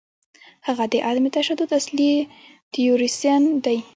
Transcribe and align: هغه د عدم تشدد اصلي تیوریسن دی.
هغه 0.67 0.83
د 0.91 0.93
عدم 1.07 1.25
تشدد 1.35 1.69
اصلي 1.79 2.11
تیوریسن 2.73 3.41
دی. 3.65 3.77